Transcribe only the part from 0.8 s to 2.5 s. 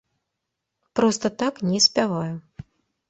Проста так не спяваю.